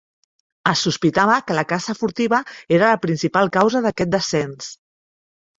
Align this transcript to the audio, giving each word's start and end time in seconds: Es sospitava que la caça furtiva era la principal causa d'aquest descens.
Es 0.71 0.79
sospitava 0.87 1.35
que 1.49 1.57
la 1.57 1.65
caça 1.73 1.95
furtiva 1.99 2.41
era 2.79 2.89
la 2.95 3.01
principal 3.05 3.55
causa 3.59 3.83
d'aquest 3.89 4.15
descens. 4.17 4.73